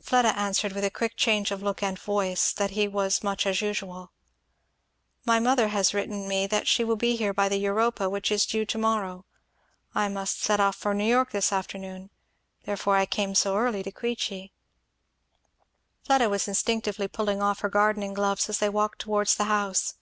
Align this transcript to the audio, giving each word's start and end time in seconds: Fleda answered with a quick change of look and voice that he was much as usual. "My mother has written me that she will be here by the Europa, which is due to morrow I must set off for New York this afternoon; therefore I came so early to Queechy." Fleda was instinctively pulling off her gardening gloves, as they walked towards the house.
Fleda 0.00 0.38
answered 0.38 0.70
with 0.70 0.84
a 0.84 0.88
quick 0.92 1.16
change 1.16 1.50
of 1.50 1.60
look 1.60 1.82
and 1.82 1.98
voice 1.98 2.52
that 2.52 2.70
he 2.70 2.86
was 2.86 3.24
much 3.24 3.44
as 3.44 3.60
usual. 3.60 4.12
"My 5.26 5.40
mother 5.40 5.66
has 5.66 5.92
written 5.92 6.28
me 6.28 6.46
that 6.46 6.68
she 6.68 6.84
will 6.84 6.94
be 6.94 7.16
here 7.16 7.34
by 7.34 7.48
the 7.48 7.56
Europa, 7.56 8.08
which 8.08 8.30
is 8.30 8.46
due 8.46 8.64
to 8.66 8.78
morrow 8.78 9.26
I 9.92 10.08
must 10.08 10.40
set 10.40 10.60
off 10.60 10.76
for 10.76 10.94
New 10.94 11.02
York 11.04 11.32
this 11.32 11.52
afternoon; 11.52 12.10
therefore 12.62 12.94
I 12.94 13.04
came 13.04 13.34
so 13.34 13.56
early 13.56 13.82
to 13.82 13.90
Queechy." 13.90 14.52
Fleda 16.06 16.28
was 16.28 16.46
instinctively 16.46 17.08
pulling 17.08 17.42
off 17.42 17.58
her 17.58 17.68
gardening 17.68 18.14
gloves, 18.14 18.48
as 18.48 18.58
they 18.58 18.68
walked 18.68 19.00
towards 19.00 19.34
the 19.34 19.46
house. 19.46 19.94